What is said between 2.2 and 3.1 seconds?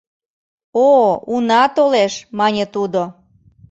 мане тудо.